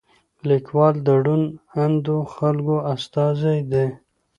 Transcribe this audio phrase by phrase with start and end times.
[0.49, 1.41] لیکوال د روڼ
[1.83, 3.87] اندو خلکو استازی دی.